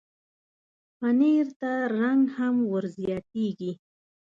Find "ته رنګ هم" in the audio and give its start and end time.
1.59-2.55